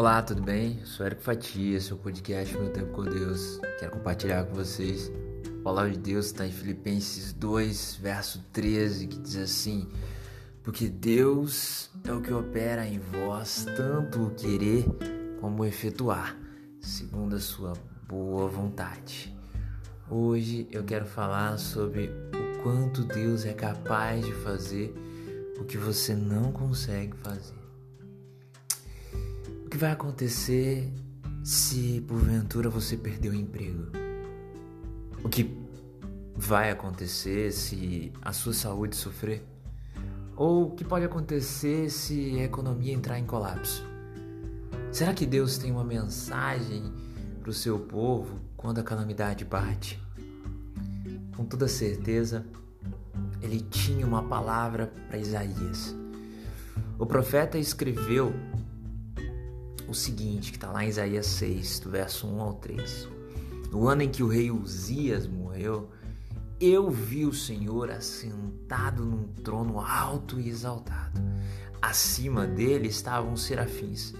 Olá, 0.00 0.22
tudo 0.22 0.40
bem? 0.40 0.82
Sou 0.86 1.04
Eric 1.04 1.22
Fatia, 1.22 1.78
seu 1.78 1.94
podcast 1.94 2.56
Meu 2.56 2.72
Tempo 2.72 2.90
com 2.94 3.04
Deus. 3.04 3.60
Quero 3.78 3.92
compartilhar 3.92 4.44
com 4.44 4.54
vocês 4.54 5.12
a 5.60 5.62
palavra 5.62 5.90
de 5.90 5.98
Deus 5.98 6.24
está 6.24 6.46
em 6.46 6.50
Filipenses 6.50 7.34
2, 7.34 7.98
verso 8.00 8.42
13, 8.50 9.06
que 9.06 9.18
diz 9.18 9.36
assim: 9.36 9.86
Porque 10.62 10.88
Deus 10.88 11.90
é 12.02 12.12
o 12.14 12.22
que 12.22 12.32
opera 12.32 12.86
em 12.86 12.98
vós 12.98 13.66
tanto 13.76 14.22
o 14.22 14.30
querer 14.30 14.86
como 15.38 15.64
o 15.64 15.66
efetuar, 15.66 16.34
segundo 16.80 17.36
a 17.36 17.40
sua 17.40 17.74
boa 18.08 18.48
vontade. 18.48 19.36
Hoje 20.08 20.66
eu 20.72 20.82
quero 20.82 21.04
falar 21.04 21.58
sobre 21.58 22.06
o 22.06 22.62
quanto 22.62 23.04
Deus 23.04 23.44
é 23.44 23.52
capaz 23.52 24.24
de 24.24 24.32
fazer 24.32 24.94
o 25.58 25.64
que 25.64 25.76
você 25.76 26.14
não 26.14 26.52
consegue 26.52 27.14
fazer. 27.18 27.59
Que 29.70 29.78
vai 29.78 29.92
acontecer 29.92 30.92
se 31.44 32.04
porventura 32.08 32.68
você 32.68 32.96
perder 32.96 33.28
o 33.28 33.34
emprego? 33.34 33.86
O 35.22 35.28
que 35.28 35.56
vai 36.34 36.72
acontecer 36.72 37.52
se 37.52 38.12
a 38.20 38.32
sua 38.32 38.52
saúde 38.52 38.96
sofrer? 38.96 39.46
Ou 40.34 40.66
o 40.66 40.70
que 40.72 40.84
pode 40.84 41.04
acontecer 41.04 41.88
se 41.88 42.36
a 42.40 42.42
economia 42.42 42.92
entrar 42.92 43.16
em 43.20 43.24
colapso? 43.24 43.86
Será 44.90 45.14
que 45.14 45.24
Deus 45.24 45.56
tem 45.56 45.70
uma 45.70 45.84
mensagem 45.84 46.92
para 47.40 47.50
o 47.50 47.54
seu 47.54 47.78
povo 47.78 48.40
quando 48.56 48.80
a 48.80 48.82
calamidade 48.82 49.44
bate? 49.44 50.02
Com 51.36 51.44
toda 51.44 51.68
certeza, 51.68 52.44
ele 53.40 53.60
tinha 53.60 54.04
uma 54.04 54.24
palavra 54.24 54.92
para 55.06 55.16
Isaías. 55.16 55.94
O 56.98 57.06
profeta 57.06 57.56
escreveu 57.56 58.34
o 59.90 59.94
seguinte, 59.94 60.52
que 60.52 60.56
está 60.56 60.70
lá 60.70 60.84
em 60.84 60.88
Isaías 60.88 61.26
6, 61.26 61.80
do 61.80 61.90
verso 61.90 62.26
1 62.26 62.40
ao 62.40 62.54
3. 62.54 63.08
No 63.72 63.88
ano 63.88 64.02
em 64.02 64.08
que 64.08 64.22
o 64.22 64.28
rei 64.28 64.50
Uzias 64.50 65.26
morreu, 65.26 65.90
eu 66.60 66.90
vi 66.90 67.26
o 67.26 67.32
Senhor 67.32 67.90
assentado 67.90 69.04
num 69.04 69.26
trono 69.42 69.80
alto 69.80 70.38
e 70.38 70.48
exaltado. 70.48 71.20
Acima 71.82 72.46
dele 72.46 72.88
estavam 72.88 73.36
serafins. 73.36 74.14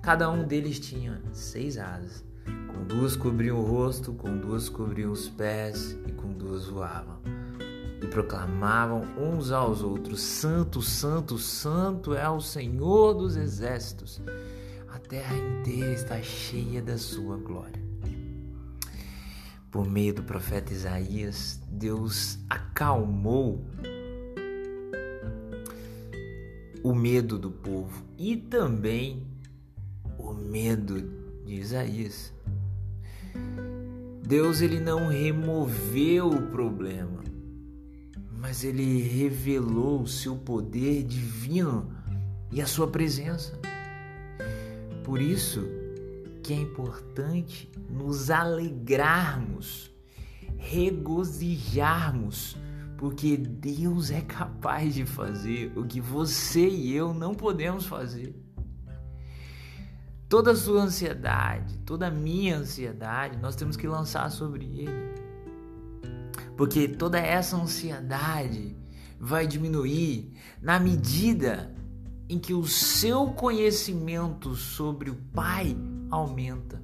Cada 0.00 0.30
um 0.30 0.46
deles 0.46 0.80
tinha 0.80 1.20
seis 1.32 1.76
asas. 1.76 2.24
Com 2.68 2.84
duas 2.84 3.14
cobriam 3.14 3.58
o 3.58 3.64
rosto, 3.64 4.12
com 4.14 4.38
duas 4.38 4.68
cobriam 4.68 5.12
os 5.12 5.28
pés 5.28 5.98
e 6.06 6.12
com 6.12 6.32
duas 6.32 6.66
voavam. 6.66 7.18
E 8.02 8.06
proclamavam 8.06 9.02
uns 9.18 9.50
aos 9.50 9.82
outros: 9.82 10.20
Santo, 10.20 10.80
Santo, 10.80 11.36
Santo 11.36 12.14
é 12.14 12.28
o 12.28 12.40
Senhor 12.40 13.12
dos 13.12 13.36
exércitos 13.36 14.20
terra 15.10 15.36
inteira 15.36 15.92
está 15.92 16.22
cheia 16.22 16.80
da 16.80 16.96
sua 16.96 17.36
glória. 17.36 17.82
Por 19.68 19.84
meio 19.90 20.14
do 20.14 20.22
profeta 20.22 20.72
Isaías, 20.72 21.60
Deus 21.68 22.38
acalmou 22.48 23.66
o 26.84 26.94
medo 26.94 27.36
do 27.36 27.50
povo 27.50 28.04
e 28.16 28.36
também 28.36 29.26
o 30.16 30.32
medo 30.32 31.02
de 31.44 31.54
Isaías. 31.54 32.32
Deus 34.22 34.60
ele 34.60 34.78
não 34.78 35.08
removeu 35.08 36.28
o 36.28 36.46
problema, 36.52 37.24
mas 38.38 38.62
ele 38.62 39.02
revelou 39.02 40.02
o 40.02 40.06
seu 40.06 40.36
poder 40.36 41.02
divino 41.02 41.92
e 42.52 42.62
a 42.62 42.66
sua 42.66 42.86
presença. 42.86 43.58
Por 45.10 45.20
isso 45.20 45.68
que 46.40 46.52
é 46.52 46.56
importante 46.56 47.68
nos 47.88 48.30
alegrarmos, 48.30 49.90
regozijarmos, 50.56 52.56
porque 52.96 53.36
Deus 53.36 54.12
é 54.12 54.20
capaz 54.20 54.94
de 54.94 55.04
fazer 55.04 55.76
o 55.76 55.84
que 55.84 56.00
você 56.00 56.68
e 56.68 56.94
eu 56.94 57.12
não 57.12 57.34
podemos 57.34 57.86
fazer. 57.86 58.40
Toda 60.28 60.52
a 60.52 60.56
sua 60.56 60.82
ansiedade, 60.82 61.76
toda 61.78 62.06
a 62.06 62.10
minha 62.12 62.58
ansiedade, 62.58 63.36
nós 63.36 63.56
temos 63.56 63.76
que 63.76 63.88
lançar 63.88 64.30
sobre 64.30 64.64
Ele. 64.64 65.10
Porque 66.56 66.86
toda 66.86 67.18
essa 67.18 67.56
ansiedade 67.56 68.76
vai 69.18 69.44
diminuir 69.44 70.32
na 70.62 70.78
medida 70.78 71.79
em 72.30 72.38
que 72.38 72.54
o 72.54 72.64
seu 72.64 73.26
conhecimento 73.26 74.54
sobre 74.54 75.10
o 75.10 75.16
Pai 75.34 75.76
aumenta. 76.08 76.80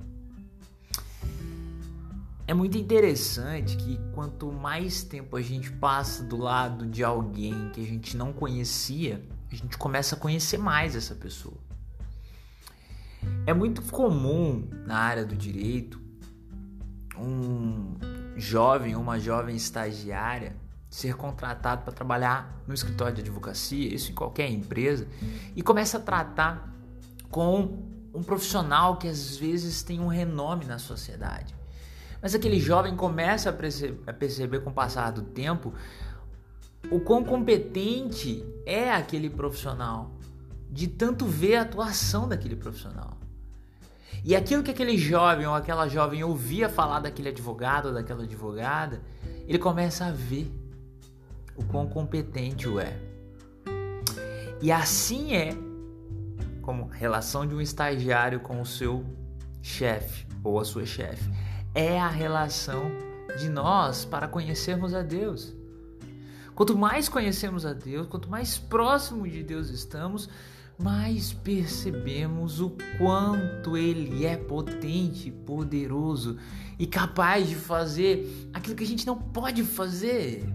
É 2.49 2.53
muito 2.53 2.77
interessante 2.77 3.77
que 3.77 3.97
quanto 4.13 4.51
mais 4.51 5.05
tempo 5.05 5.37
a 5.37 5.43
gente 5.43 5.71
passa 5.71 6.25
do 6.25 6.37
lado 6.37 6.85
de 6.85 7.05
alguém 7.05 7.71
que 7.73 7.81
a 7.81 7.85
gente 7.85 8.17
não 8.17 8.33
conhecia, 8.33 9.23
a 9.49 9.55
gente 9.55 9.79
começa 9.79 10.17
a 10.17 10.19
conhecer 10.19 10.59
mais 10.59 10.97
essa 10.97 11.15
pessoa. 11.15 11.59
É 13.47 13.55
muito 13.55 13.83
comum 13.83 14.69
na 14.85 14.99
área 14.99 15.25
do 15.25 15.37
direito 15.37 16.01
um 17.17 17.95
jovem 18.37 18.97
ou 18.97 19.01
uma 19.01 19.21
jovem 19.21 19.55
estagiária 19.55 20.57
ser 20.89 21.15
contratado 21.17 21.83
para 21.83 21.93
trabalhar 21.93 22.63
no 22.67 22.75
escritório 22.75 23.15
de 23.15 23.21
advocacia, 23.23 23.95
isso 23.95 24.13
em 24.13 24.15
qualquer 24.15 24.51
empresa, 24.51 25.07
e 25.55 25.63
começa 25.63 25.99
a 25.99 26.01
tratar 26.01 26.73
com 27.31 27.83
um 28.15 28.23
profissional 28.23 28.97
que 28.97 29.09
às 29.09 29.37
vezes 29.37 29.83
tem 29.83 30.01
um 30.01 30.07
renome 30.07 30.65
na 30.65 30.79
sociedade. 30.79 31.55
Mas 32.23 32.35
aquele 32.35 32.59
jovem 32.59 32.97
começa 32.97 33.51
a 33.51 33.53
perceber, 33.53 34.01
a 34.07 34.13
perceber 34.13 34.61
com 34.61 34.71
o 34.71 34.73
passar 34.73 35.11
do 35.13 35.23
tempo 35.23 35.75
o 36.91 37.01
quão 37.01 37.25
competente 37.25 38.45
é 38.65 38.93
aquele 38.93 39.29
profissional, 39.29 40.13
de 40.71 40.87
tanto 40.87 41.27
ver 41.27 41.57
a 41.57 41.63
atuação 41.63 42.29
daquele 42.29 42.57
profissional. 42.57 43.17
E 44.25 44.35
aquilo 44.35 44.63
que 44.63 44.71
aquele 44.71 44.97
jovem 44.97 45.47
ou 45.47 45.55
aquela 45.55 45.89
jovem 45.89 46.25
ouvia 46.25 46.69
falar 46.69 47.01
daquele 47.01 47.29
advogado 47.29 47.87
ou 47.87 47.95
daquela 47.95 48.23
advogada, 48.23 49.01
ele 49.47 49.59
começa 49.59 50.07
a 50.07 50.11
ver 50.11 50.51
o 51.57 51.65
quão 51.65 51.87
competente 51.87 52.69
o 52.69 52.79
é. 52.79 52.97
E 54.61 54.73
assim 54.73 55.35
é 55.35 55.51
como 56.63 56.87
relação 56.87 57.47
de 57.47 57.55
um 57.55 57.61
estagiário 57.61 58.41
com 58.41 58.61
o 58.61 58.67
seu 58.67 59.05
chefe 59.63 60.27
ou 60.43 60.59
a 60.59 60.65
sua 60.65 60.85
chefe. 60.85 61.31
É 61.75 62.01
a 62.01 62.09
relação 62.09 62.91
de 63.39 63.49
nós 63.49 64.05
para 64.05 64.27
conhecermos 64.27 64.95
a 64.95 65.03
Deus. 65.03 65.55
Quanto 66.55 66.77
mais 66.77 67.09
conhecemos 67.09 67.67
a 67.67 67.73
Deus, 67.73 68.07
quanto 68.07 68.31
mais 68.31 68.57
próximo 68.57 69.29
de 69.29 69.43
Deus 69.43 69.69
estamos, 69.69 70.29
mais 70.79 71.33
percebemos 71.33 72.61
o 72.61 72.71
quanto 72.99 73.77
Ele 73.77 74.25
é 74.25 74.37
potente, 74.37 75.31
poderoso 75.31 76.39
e 76.79 76.87
capaz 76.87 77.49
de 77.49 77.55
fazer 77.55 78.49
aquilo 78.53 78.75
que 78.75 78.85
a 78.85 78.87
gente 78.87 79.07
não 79.07 79.17
pode 79.17 79.63
fazer. 79.63 80.47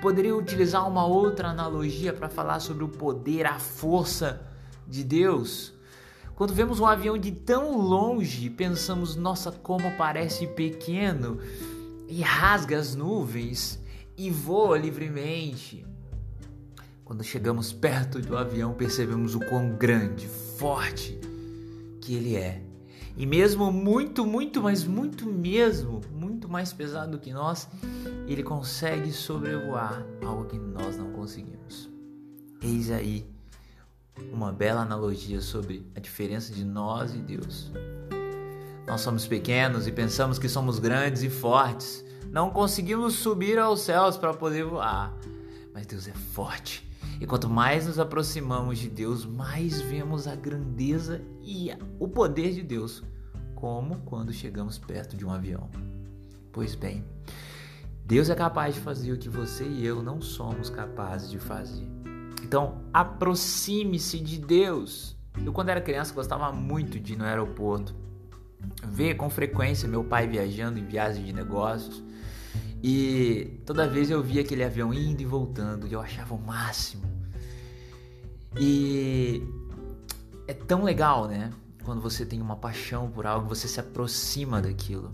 Poderia 0.00 0.36
utilizar 0.36 0.86
uma 0.88 1.04
outra 1.04 1.48
analogia 1.48 2.12
para 2.12 2.28
falar 2.28 2.60
sobre 2.60 2.84
o 2.84 2.88
poder, 2.88 3.46
a 3.46 3.58
força 3.58 4.40
de 4.86 5.02
Deus. 5.02 5.72
Quando 6.36 6.54
vemos 6.54 6.78
um 6.78 6.86
avião 6.86 7.18
de 7.18 7.32
tão 7.32 7.76
longe, 7.76 8.48
pensamos, 8.48 9.16
nossa, 9.16 9.50
como 9.50 9.90
parece 9.96 10.46
pequeno, 10.46 11.40
e 12.06 12.22
rasga 12.22 12.78
as 12.78 12.94
nuvens 12.94 13.80
e 14.16 14.30
voa 14.30 14.78
livremente. 14.78 15.84
Quando 17.04 17.24
chegamos 17.24 17.72
perto 17.72 18.20
do 18.20 18.36
avião, 18.36 18.74
percebemos 18.74 19.34
o 19.34 19.40
quão 19.40 19.70
grande, 19.76 20.28
forte 20.28 21.18
que 22.00 22.14
ele 22.14 22.36
é. 22.36 22.67
E 23.18 23.26
mesmo 23.26 23.72
muito, 23.72 24.24
muito, 24.24 24.62
mas 24.62 24.84
muito 24.84 25.26
mesmo, 25.26 26.00
muito 26.12 26.48
mais 26.48 26.72
pesado 26.72 27.18
que 27.18 27.32
nós, 27.32 27.68
ele 28.28 28.44
consegue 28.44 29.10
sobrevoar 29.12 30.06
algo 30.24 30.44
que 30.44 30.56
nós 30.56 30.96
não 30.96 31.10
conseguimos. 31.10 31.90
Eis 32.62 32.92
aí 32.92 33.26
uma 34.32 34.52
bela 34.52 34.82
analogia 34.82 35.40
sobre 35.40 35.84
a 35.96 36.00
diferença 36.00 36.54
de 36.54 36.64
nós 36.64 37.12
e 37.12 37.18
Deus. 37.18 37.72
Nós 38.86 39.00
somos 39.00 39.26
pequenos 39.26 39.88
e 39.88 39.92
pensamos 39.92 40.38
que 40.38 40.48
somos 40.48 40.78
grandes 40.78 41.24
e 41.24 41.28
fortes. 41.28 42.04
Não 42.30 42.50
conseguimos 42.50 43.14
subir 43.14 43.58
aos 43.58 43.80
céus 43.80 44.16
para 44.16 44.32
poder 44.32 44.64
voar. 44.64 45.12
Mas 45.74 45.86
Deus 45.86 46.06
é 46.06 46.12
forte 46.12 46.87
e 47.20 47.26
quanto 47.26 47.48
mais 47.48 47.86
nos 47.86 47.98
aproximamos 47.98 48.78
de 48.78 48.88
Deus, 48.88 49.24
mais 49.26 49.80
vemos 49.80 50.26
a 50.26 50.36
grandeza 50.36 51.20
e 51.42 51.70
o 51.98 52.06
poder 52.06 52.52
de 52.52 52.62
Deus, 52.62 53.02
como 53.54 53.98
quando 54.02 54.32
chegamos 54.32 54.78
perto 54.78 55.16
de 55.16 55.26
um 55.26 55.30
avião. 55.30 55.68
Pois 56.52 56.74
bem, 56.74 57.04
Deus 58.04 58.30
é 58.30 58.34
capaz 58.34 58.74
de 58.76 58.80
fazer 58.80 59.12
o 59.12 59.18
que 59.18 59.28
você 59.28 59.64
e 59.64 59.84
eu 59.84 60.02
não 60.02 60.20
somos 60.20 60.70
capazes 60.70 61.30
de 61.30 61.38
fazer. 61.38 61.86
Então, 62.42 62.80
aproxime-se 62.92 64.18
de 64.20 64.38
Deus. 64.38 65.16
Eu, 65.44 65.52
quando 65.52 65.68
era 65.68 65.80
criança, 65.80 66.14
gostava 66.14 66.50
muito 66.52 66.98
de 66.98 67.12
ir 67.12 67.16
no 67.16 67.24
aeroporto, 67.24 67.94
ver 68.84 69.14
com 69.14 69.28
frequência 69.28 69.88
meu 69.88 70.04
pai 70.04 70.26
viajando 70.26 70.78
em 70.78 70.84
viagens 70.84 71.26
de 71.26 71.32
negócios. 71.32 72.02
E 72.82 73.60
toda 73.66 73.88
vez 73.88 74.10
eu 74.10 74.22
via 74.22 74.42
aquele 74.42 74.62
avião 74.62 74.94
indo 74.94 75.20
e 75.20 75.24
voltando, 75.24 75.86
e 75.86 75.92
eu 75.92 76.00
achava 76.00 76.34
o 76.34 76.40
máximo. 76.40 77.02
E 78.58 79.42
é 80.46 80.54
tão 80.54 80.84
legal, 80.84 81.26
né? 81.26 81.50
Quando 81.84 82.00
você 82.00 82.24
tem 82.24 82.40
uma 82.40 82.56
paixão 82.56 83.10
por 83.10 83.26
algo, 83.26 83.48
você 83.48 83.66
se 83.66 83.80
aproxima 83.80 84.60
daquilo. 84.60 85.12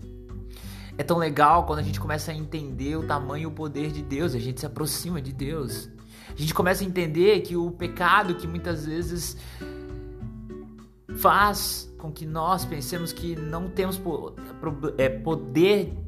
É 0.97 1.03
tão 1.03 1.17
legal 1.17 1.65
quando 1.65 1.79
a 1.79 1.83
gente 1.83 1.99
começa 1.99 2.31
a 2.31 2.35
entender 2.35 2.95
o 2.95 3.05
tamanho 3.05 3.43
e 3.43 3.45
o 3.47 3.51
poder 3.51 3.91
de 3.91 4.01
Deus, 4.01 4.33
a 4.33 4.39
gente 4.39 4.59
se 4.59 4.65
aproxima 4.65 5.21
de 5.21 5.33
Deus. 5.33 5.89
A 6.29 6.39
gente 6.39 6.53
começa 6.53 6.83
a 6.83 6.87
entender 6.87 7.41
que 7.41 7.55
o 7.55 7.71
pecado 7.71 8.35
que 8.35 8.47
muitas 8.47 8.85
vezes 8.85 9.37
faz 11.17 11.93
com 11.97 12.11
que 12.11 12.25
nós 12.25 12.65
pensemos 12.65 13.11
que 13.11 13.35
não 13.35 13.69
temos 13.69 13.99
é, 14.97 15.09
poder 15.09 16.04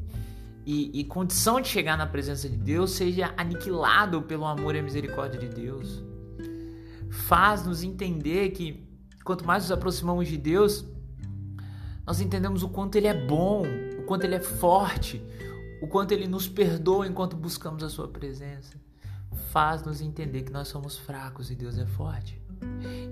e, 0.69 0.99
e, 0.99 1.05
condição 1.05 1.61
de 1.61 1.69
chegar 1.69 1.97
na 1.97 2.05
presença 2.05 2.49
de 2.49 2.57
Deus 2.57 2.91
seja 2.91 3.33
aniquilado 3.37 4.21
pelo 4.23 4.43
amor 4.43 4.75
e 4.75 4.79
a 4.79 4.83
misericórdia 4.83 5.39
de 5.39 5.47
Deus. 5.47 6.03
Faz 7.09 7.65
nos 7.65 7.83
entender 7.83 8.49
que 8.49 8.85
quanto 9.23 9.45
mais 9.45 9.63
nos 9.63 9.71
aproximamos 9.71 10.27
de 10.27 10.37
Deus, 10.37 10.85
nós 12.05 12.19
entendemos 12.19 12.63
o 12.63 12.67
quanto 12.67 12.97
Ele 12.97 13.07
é 13.07 13.13
bom, 13.13 13.63
o 13.97 14.03
quanto 14.03 14.25
Ele 14.25 14.35
é 14.35 14.41
forte, 14.41 15.25
o 15.81 15.87
quanto 15.87 16.11
Ele 16.11 16.27
nos 16.27 16.49
perdoa 16.49 17.07
enquanto 17.07 17.37
buscamos 17.37 17.81
a 17.81 17.87
Sua 17.87 18.09
presença. 18.09 18.75
Faz 19.53 19.85
nos 19.85 20.01
entender 20.01 20.41
que 20.41 20.51
nós 20.51 20.67
somos 20.67 20.97
fracos 20.97 21.49
e 21.49 21.55
Deus 21.55 21.77
é 21.77 21.85
forte. 21.85 22.41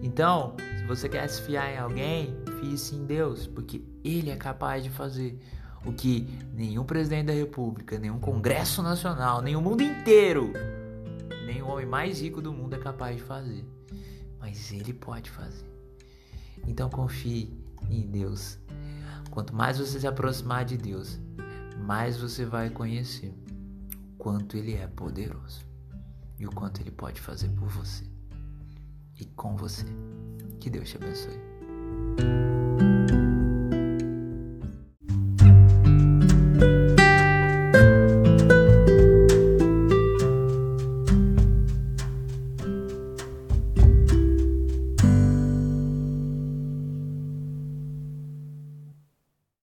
Então, 0.03 0.57
se 0.77 0.85
você 0.87 1.07
quer 1.07 1.25
se 1.29 1.41
fiar 1.41 1.71
em 1.71 1.77
alguém, 1.77 2.35
fie-se 2.59 2.95
em 2.95 3.05
Deus, 3.05 3.47
porque 3.47 3.81
Ele 4.03 4.29
é 4.29 4.35
capaz 4.35 4.83
de 4.83 4.89
fazer 4.89 5.39
o 5.85 5.93
que 5.93 6.27
nenhum 6.53 6.83
presidente 6.83 7.27
da 7.27 7.33
República, 7.33 7.97
nenhum 7.99 8.19
Congresso 8.19 8.81
Nacional, 8.81 9.41
o 9.41 9.61
mundo 9.61 9.81
inteiro, 9.81 10.51
o 11.65 11.69
homem 11.71 11.85
mais 11.85 12.21
rico 12.21 12.41
do 12.41 12.53
mundo 12.53 12.75
é 12.75 12.79
capaz 12.79 13.17
de 13.17 13.23
fazer. 13.23 13.65
Mas 14.39 14.71
Ele 14.71 14.93
pode 14.93 15.29
fazer. 15.29 15.65
Então 16.67 16.89
confie 16.89 17.51
em 17.89 18.07
Deus. 18.07 18.59
Quanto 19.31 19.53
mais 19.53 19.79
você 19.79 19.99
se 19.99 20.07
aproximar 20.07 20.63
de 20.63 20.77
Deus, 20.77 21.19
mais 21.85 22.17
você 22.17 22.45
vai 22.45 22.69
conhecer 22.69 23.33
o 24.13 24.17
quanto 24.17 24.55
Ele 24.55 24.75
é 24.75 24.87
poderoso 24.87 25.65
e 26.39 26.45
o 26.45 26.51
quanto 26.51 26.79
Ele 26.81 26.91
pode 26.91 27.19
fazer 27.19 27.49
por 27.49 27.67
você 27.67 28.05
e 29.19 29.25
com 29.25 29.57
você. 29.57 29.85
Que 30.59 30.69
Deus 30.69 30.89
te 30.89 30.97
abençoe. 30.97 32.54